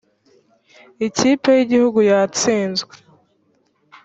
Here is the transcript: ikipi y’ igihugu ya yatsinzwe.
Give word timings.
ikipi 1.07 1.47
y’ 1.55 1.59
igihugu 1.65 1.99
ya 2.09 2.15
yatsinzwe. 2.21 2.93